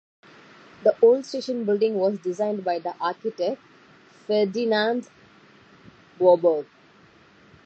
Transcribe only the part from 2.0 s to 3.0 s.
designed by the